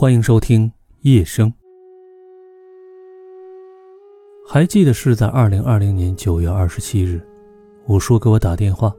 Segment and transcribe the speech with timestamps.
[0.00, 1.52] 欢迎收听夜声。
[4.48, 7.20] 还记得是在二零二零年九月二十七日，
[7.88, 8.94] 五叔给我打电话，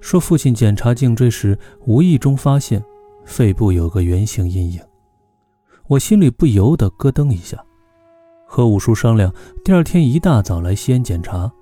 [0.00, 2.80] 说父亲检查颈椎时无意中发现
[3.24, 4.80] 肺部有个圆形阴影。
[5.88, 7.60] 我心里不由得咯噔一下，
[8.46, 9.34] 和五叔商量，
[9.64, 11.52] 第二天一大早来西安检查。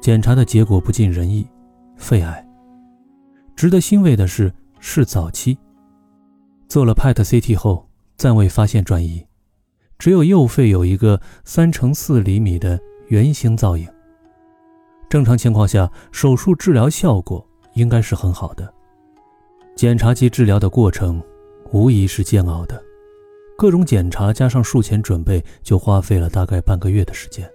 [0.00, 1.46] 检查的结果不尽人意，
[1.94, 2.48] 肺癌。
[3.54, 4.50] 值得欣慰的是，
[4.80, 5.58] 是早期。
[6.68, 7.88] 做了 PET CT 后，
[8.18, 9.26] 暂未发现转移，
[9.98, 13.88] 只有右肺有一个三乘四厘米的圆形造影。
[15.08, 18.70] 正常情况下，手术治疗效果应该是很好的。
[19.74, 21.22] 检查及治疗的过程
[21.72, 22.82] 无疑是煎熬的，
[23.56, 27.50] 各种检查加上术前准备就花费了大概半个月的时间，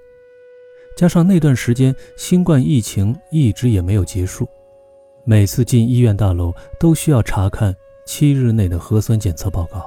[0.97, 4.47] 加上那段时间新冠疫情一直也没有结束，
[5.23, 7.75] 每次进医院大楼都需要查看。
[8.05, 9.85] 七日内的核酸检测报告。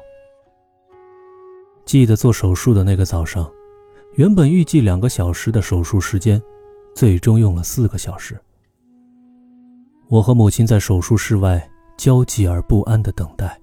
[1.84, 3.48] 记得做手术的那个早上，
[4.14, 6.42] 原本预计两个小时的手术时间，
[6.94, 8.36] 最终用了四个小时。
[10.08, 13.60] 我和母亲在手术室外焦急而不安的等待，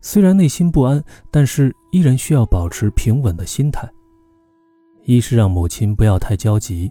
[0.00, 3.86] 虽然内心不安，但是依然需要保持平稳的心态。
[5.04, 6.90] 一是让母亲不要太焦急，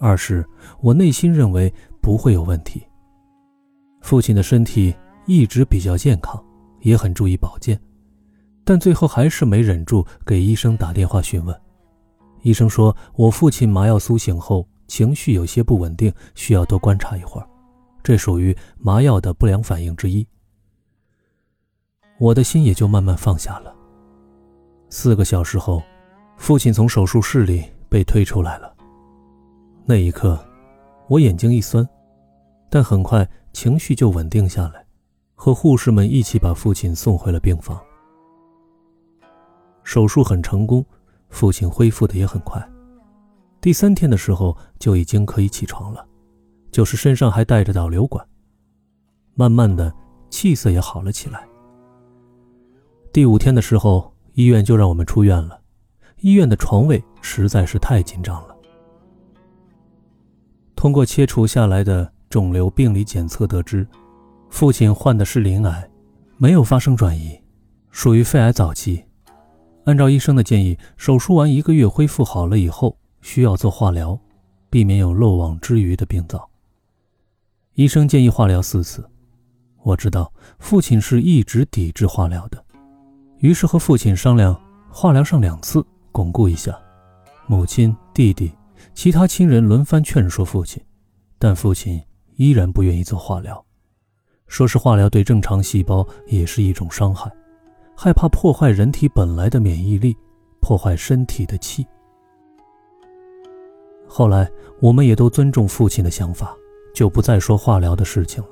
[0.00, 0.44] 二是
[0.80, 2.82] 我内心认为不会有问题。
[4.00, 4.94] 父亲的身体。
[5.26, 6.42] 一直比较健康，
[6.80, 7.80] 也很注意保健，
[8.64, 11.58] 但最后还是没忍住给医生打电话询问。
[12.42, 17.46] 医生说我父亲麻药苏醒后情绪有些不稳定，需要多观察一会儿，
[18.02, 20.26] 这属于麻药的不良反应之一。
[22.18, 23.74] 我的心也就慢慢放下了。
[24.90, 25.82] 四个小时后，
[26.36, 28.74] 父亲从手术室里被推出来了。
[29.84, 30.38] 那一刻，
[31.08, 31.88] 我眼睛一酸，
[32.68, 34.81] 但很快情绪就稳定下来。
[35.44, 37.76] 和护士们一起把父亲送回了病房。
[39.82, 40.86] 手术很成功，
[41.30, 42.64] 父亲恢复的也很快。
[43.60, 46.06] 第三天的时候就已经可以起床了，
[46.70, 48.24] 就是身上还带着导流管。
[49.34, 49.92] 慢慢的，
[50.30, 51.44] 气色也好了起来。
[53.12, 55.60] 第五天的时候，医院就让我们出院了。
[56.20, 58.56] 医院的床位实在是太紧张了。
[60.76, 63.84] 通过切除下来的肿瘤病理检测得知。
[64.52, 65.90] 父亲患的是鳞癌，
[66.36, 67.40] 没有发生转移，
[67.90, 69.02] 属于肺癌早期。
[69.86, 74.16] 按照医生的建议，手术完一个月恢复好了以后，需要做化疗，
[74.68, 76.48] 避免有漏网之鱼的病灶。
[77.74, 79.02] 医生建议化疗四次。
[79.82, 82.62] 我知道父亲是一直抵制化疗的，
[83.38, 84.54] 于是和父亲商量，
[84.90, 86.78] 化疗上两次，巩固一下。
[87.46, 88.52] 母亲、弟弟、
[88.92, 90.80] 其他亲人轮番劝说父亲，
[91.38, 92.00] 但父亲
[92.36, 93.64] 依然不愿意做化疗。
[94.52, 97.32] 说是化疗对正常细胞也是一种伤害，
[97.96, 100.14] 害怕破坏人体本来的免疫力，
[100.60, 101.86] 破坏身体的气。
[104.06, 104.46] 后来
[104.78, 106.54] 我们也都尊重父亲的想法，
[106.94, 108.50] 就不再说化疗的事情了。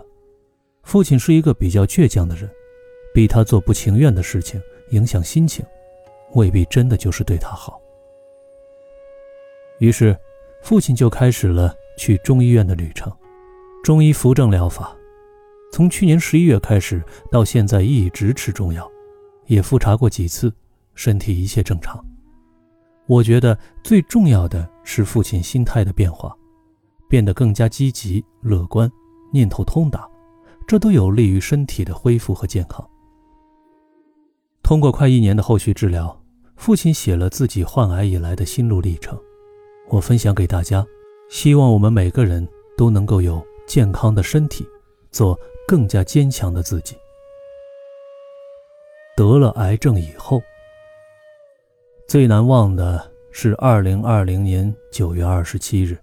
[0.84, 2.48] 父亲是一个比较倔强的人，
[3.12, 4.58] 逼他做不情愿的事情，
[4.92, 5.62] 影响心情，
[6.32, 7.78] 未必真的就是对他好。
[9.80, 10.18] 于是，
[10.62, 13.12] 父亲就开始了去中医院的旅程，
[13.84, 14.96] 中医扶正疗法。
[15.72, 18.90] 从去年十一月开始到现在一直吃中药，
[19.46, 20.52] 也复查过几次，
[20.94, 22.04] 身体一切正常。
[23.06, 26.36] 我觉得最重要的是父亲心态的变化，
[27.08, 28.90] 变得更加积极乐观，
[29.32, 30.08] 念头通达，
[30.66, 32.84] 这都有利于身体的恢复和健康。
[34.62, 36.20] 通过快一年的后续治疗，
[36.56, 39.18] 父亲写了自己患癌以来的心路历程，
[39.88, 40.84] 我分享给大家，
[41.28, 44.66] 希望我们每个人都能够有健康的身体，
[45.12, 45.38] 做。
[45.70, 46.96] 更加坚强的自己。
[49.16, 50.42] 得了癌症以后，
[52.08, 55.96] 最难忘的是二零二零年九月二十七日，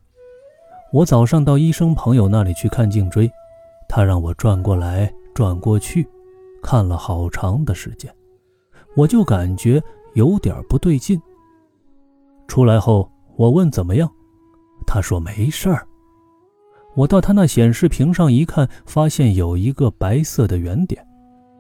[0.94, 3.30] 我早上到医生朋友那里去看颈椎，
[3.90, 6.08] 他让我转过来转过去，
[6.64, 8.10] 看了好长的时间，
[8.96, 9.84] 我就感觉
[10.14, 11.22] 有点不对劲。
[12.48, 14.10] 出来后，我问怎么样，
[14.86, 15.86] 他说没事儿。
[16.98, 21.06] 我到他那显示屏上一看，发现有一个白色的圆点。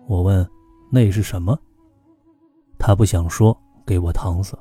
[0.07, 0.45] 我问
[0.91, 1.55] ：“那是什么？”
[2.79, 3.55] 他不想说，
[3.85, 4.57] 给我搪塞。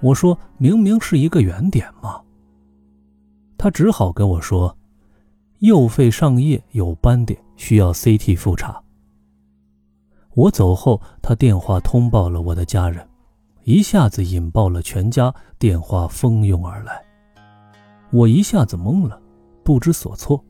[0.00, 2.18] 我说：“明明是一个圆点嘛。”
[3.58, 4.74] 他只好跟我说
[5.60, 8.82] ：“右肺上叶有斑点，需要 CT 复查。”
[10.32, 13.06] 我走后，他电话通报了我的家人，
[13.64, 17.04] 一下子引爆了全家，电话蜂拥而来。
[18.10, 19.20] 我一下子懵了。
[19.62, 20.44] 不知所措，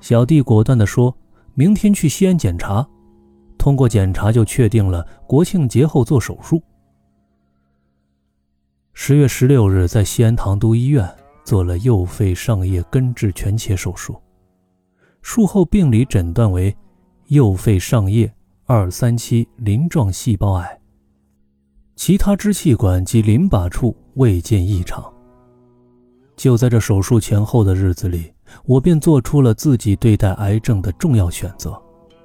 [0.00, 1.16] 小弟果断地说
[1.54, 2.86] ：“明天去西安检查。”
[3.58, 6.62] 通过检查就确定了国庆节后做手术。
[8.92, 11.08] 十月十六日，在西安唐都医院
[11.44, 14.16] 做了右肺上叶根治全切手术，
[15.22, 16.74] 术后病理诊断为
[17.26, 18.32] 右肺上叶
[18.64, 20.80] 二三期鳞状细胞癌，
[21.96, 25.12] 其他支气管及淋巴处未见异常。
[26.38, 28.32] 就在这手术前后的日子里，
[28.64, 31.78] 我便做出了自己对待癌症的重要选择，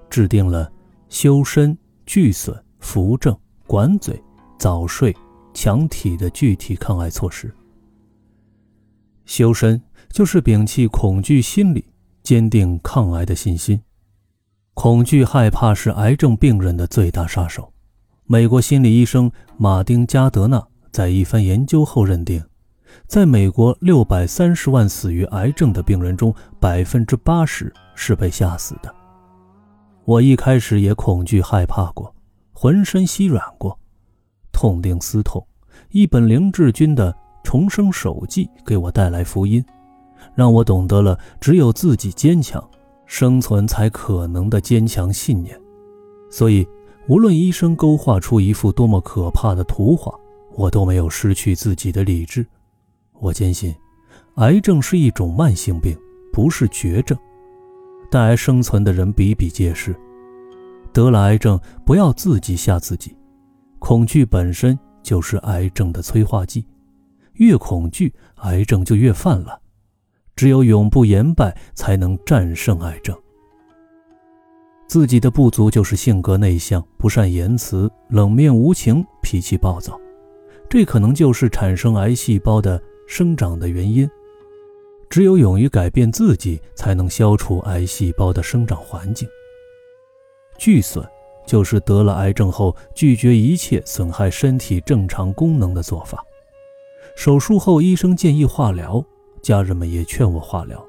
[0.10, 0.72] 制定了
[1.10, 3.38] 修身、拒损、扶正、
[3.68, 4.18] 管嘴、
[4.58, 5.14] 早睡。
[5.56, 7.54] 强体的具体抗癌措施。
[9.24, 9.80] 修身
[10.10, 11.86] 就是摒弃恐惧心理，
[12.24, 13.80] 坚定抗癌的信心。
[14.74, 17.72] 恐惧害怕是癌症病人的最大杀手。
[18.26, 22.44] 美国心理医生马丁·加德纳在一番研究后认定，
[23.08, 28.94] 在美国六百三十万死于癌症的病人中，百分之八十是被吓死的。
[30.06, 32.14] 我一开始也恐惧害怕过，
[32.52, 33.78] 浑身稀软过。
[34.52, 35.46] 痛定思痛，
[35.90, 37.12] 一本林志军的
[37.44, 39.64] 《重生手记》给我带来福音，
[40.36, 42.64] 让我懂得了只有自己坚强，
[43.06, 45.60] 生存才可能的坚强信念。
[46.30, 46.68] 所以，
[47.08, 50.14] 无论医生勾画出一幅多么可怕的图画，
[50.56, 52.46] 我都没有失去自己的理智。
[53.20, 53.74] 我坚信，
[54.36, 55.98] 癌症是一种慢性病，
[56.32, 57.18] 不是绝症。
[58.12, 59.96] 带癌生存的人比比皆是，
[60.92, 63.16] 得了癌症不要自己吓自己。
[63.80, 66.66] 恐惧本身就是癌症的催化剂，
[67.34, 69.60] 越恐惧，癌症就越泛滥。
[70.36, 73.18] 只有永不言败，才能战胜癌症。
[74.88, 80.00] 自己的不足就是性格内向、不善言辞、冷面无情、脾气暴躁，
[80.70, 82.82] 这可能就是产生癌细胞的
[83.16, 84.10] 生长的原因。
[85.08, 89.30] 只有勇于改变自己，才能消除癌细胞的生长环境。
[90.58, 91.08] 拒损。
[91.46, 96.24] 就是得了癌症后拒绝一切损害身体正常功能的做法。
[97.18, 99.04] 手术后，医生建议化疗，
[99.42, 100.82] 家人们也劝我化疗，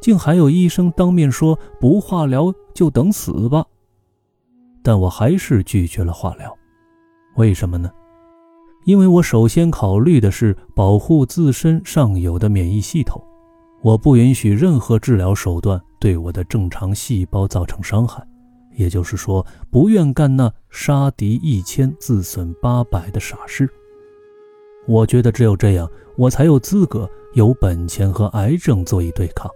[0.00, 3.66] 竟还有医生当面说不化疗就等死吧。
[4.84, 6.56] 但我还是拒绝了化疗，
[7.34, 7.90] 为什么呢？
[8.84, 13.22] 因为我首先考虑的是保护自身尚有的免疫系统，
[13.80, 18.26] 我不允许任何治疗手段对我的正常细胞造成伤害。
[18.74, 23.68] 也就是说，不愿干那杀敌一千自损八百的傻事。
[24.86, 29.48] 我觉得只有这样，我才有资格、有本钱和癌症做一对抗。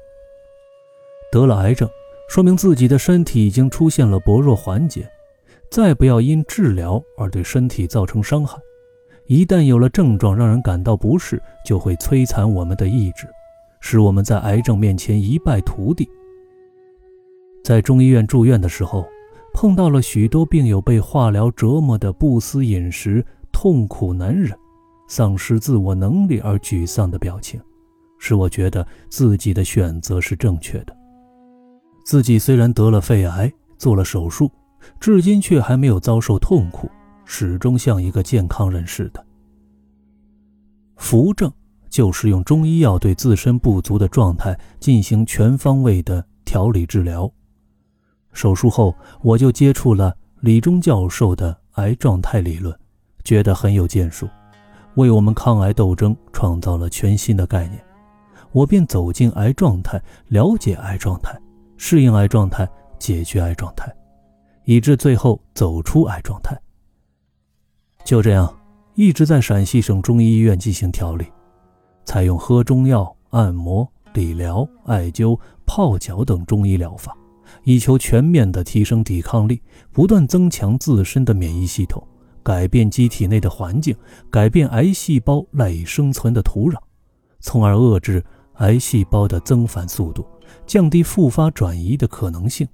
[1.32, 1.88] 得了癌症，
[2.28, 5.11] 说明自己的身体已经出现了薄弱环节，
[5.70, 8.56] 再不要因治疗而对身体造成伤害。
[9.28, 13.26] 一旦有了症状让人感到不适，就会摧残我们的意志，
[13.81, 16.08] 使我们在癌症面前一败涂地。
[17.64, 19.05] 在中医院住院的时候，
[19.52, 24.56] 碰到了许多病友被化疗折磨的不思饮食、痛苦难忍、
[25.08, 27.61] 丧失自我能力而沮丧的表情，
[28.19, 30.96] 使我觉得自己的选择是正确的。
[32.05, 34.49] 自己虽然得了肺癌，做了手术，
[35.00, 36.88] 至今却还没有遭受痛苦，
[37.26, 39.23] 始终像一个健康人似的。
[40.96, 41.52] 扶正
[41.90, 47.31] 就是用中医药对自身不足的状态进行全方位的调理治疗。
[48.32, 52.75] 手术后，我就接触了李忠教授的癌状态理论，
[53.25, 54.28] 觉得很有建树，
[54.95, 57.83] 为我们抗癌斗争创造了全新的概念。
[58.52, 61.38] 我便走进癌状态，了解癌状态，
[61.76, 62.66] 适应癌状态，
[62.99, 63.95] 解决癌状态，
[64.64, 66.59] 以致最后走出癌状态。
[68.06, 68.48] 就这样，
[68.94, 71.26] 一直在陕西省中医医院进行调理，
[72.04, 75.36] 采用喝中药、按摩、理疗、艾灸、
[75.66, 77.12] 泡脚等中医疗法。
[77.64, 79.60] 以求全面的提升抵抗力，
[79.90, 82.00] 不断增强自身的免疫系统，
[82.44, 83.96] 改变机体内的环境，
[84.30, 86.78] 改变癌细胞赖以生存的土壤，
[87.40, 88.25] 从而遏制
[88.58, 90.25] 癌细胞的增繁速度，
[90.64, 92.68] 降低复发转移的可能性。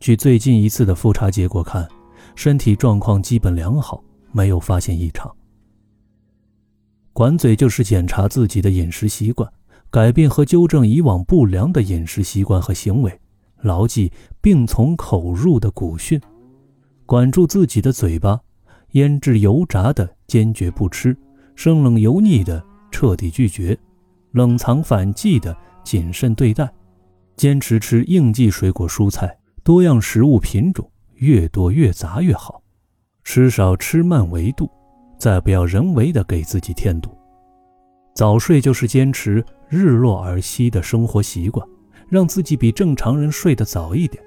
[0.00, 1.86] 据最近一次的复查结果看，
[2.34, 4.02] 身体状况基本良好，
[4.34, 5.34] 没有发现异常。
[7.12, 9.48] 管嘴就是检查自己的饮食习惯，
[9.88, 13.20] 改变和纠正以往不良的饮食习惯和行为。
[13.62, 14.12] 牢记
[14.42, 16.20] “病从口入”的古训，
[17.06, 18.38] 管住自己的嘴巴，
[18.90, 21.16] 腌制油炸的坚决不吃，
[21.54, 23.78] 生冷油腻的彻底拒绝，
[24.32, 26.68] 冷藏反季的谨慎对待，
[27.36, 32.60] 坚持吃应季水果蔬菜，多样食物品种越多越杂越好，
[33.24, 34.70] 吃少吃慢为度，
[35.18, 37.10] 再不要人为的给自己添堵。
[38.14, 41.66] 早睡就是坚持日落而息的生活习惯。
[42.06, 44.22] 让自己比正常人睡得早一点，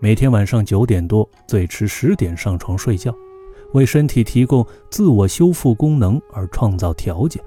[0.00, 3.14] 每天晚上九点多，最迟十点上床睡觉，
[3.74, 7.40] 为身体提供自我修复功能而创造条件。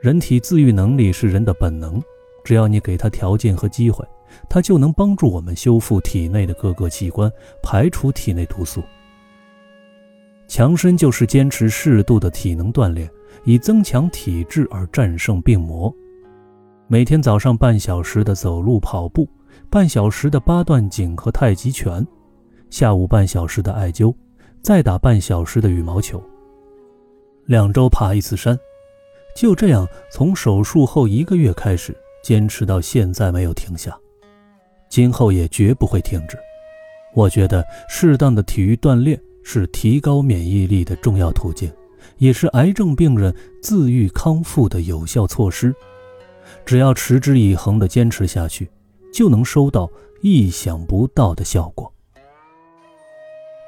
[0.00, 2.00] 人体自愈能力是人的本能，
[2.44, 4.02] 只要你给他条件和机会，
[4.48, 7.30] 他就能帮助我们修复体内的各个器官，
[7.62, 8.82] 排除体内毒素。
[10.48, 13.08] 强身就是坚持适度的体能锻炼，
[13.44, 15.94] 以增强体质而战胜病魔。
[16.86, 19.28] 每天早上半小时的走路跑步，
[19.68, 22.04] 半小时的八段锦和太极拳，
[22.70, 24.14] 下午半小时的艾灸，
[24.62, 26.20] 再打半小时的羽毛球。
[27.44, 28.58] 两周爬一次山。
[29.36, 33.96] 就这样，从手术后一个月开始，坚持到现在没有停下，
[34.88, 36.36] 今后也绝不会停止。
[37.14, 41.72] 我觉得适当的体育锻炼是提高免疫力的重要途径，
[42.18, 45.74] 也是癌症病人自愈康复的有效措施。
[46.66, 48.68] 只要持之以恒地坚持下去，
[49.10, 49.90] 就能收到
[50.20, 51.90] 意想不到的效果。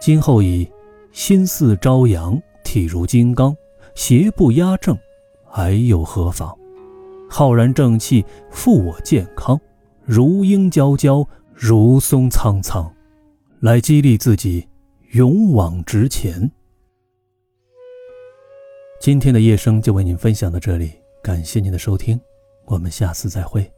[0.02, 0.70] 今后以
[1.12, 3.56] 心似朝阳，体如金刚，
[3.94, 4.94] 邪不压正。
[5.46, 6.54] 还又何妨？
[7.26, 9.58] 浩然正气，复我健康，
[10.04, 12.92] 如鹰娇娇，如松苍苍，
[13.60, 14.68] 来激励自己，
[15.12, 16.48] 勇往直前。
[19.00, 22.20] 今天的夜声就为您分享到这里，感谢您的收听，
[22.66, 23.68] 我们下次再会。